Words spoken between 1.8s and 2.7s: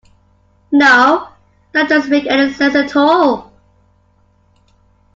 doesn't make any